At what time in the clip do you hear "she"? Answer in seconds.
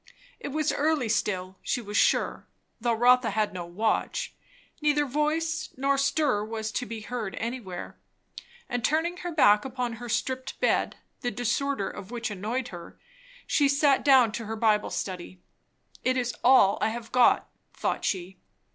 1.61-1.79, 13.45-13.69, 18.03-18.39